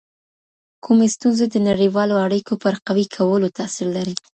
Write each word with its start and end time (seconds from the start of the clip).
کومے 0.83 1.07
ستونزې 1.15 1.45
د 1.49 1.55
نړیوالو 1.69 2.15
اړیکو 2.25 2.53
پر 2.63 2.73
قوي 2.85 3.05
کولو 3.15 3.47
تاثیر 3.57 3.87
لري؟ 3.97 4.15